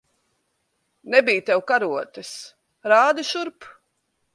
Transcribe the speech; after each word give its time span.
Nebij 1.11 1.43
tev 1.49 1.61
karotes. 1.69 2.31
Rādi 2.91 3.23
šurp! 3.31 3.71